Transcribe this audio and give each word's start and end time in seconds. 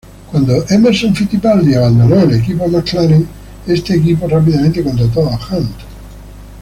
Cuando 0.31 0.65
Emerson 0.67 1.13
Fittipaldi 1.13 1.75
abandonó 1.75 2.21
el 2.21 2.33
equipo 2.33 2.67
McLaren, 2.67 3.27
este 3.67 3.93
equipo 3.97 4.27
rápidamente 4.27 4.83
contrató 4.83 5.29
a 5.29 5.39
Hunt. 5.51 5.75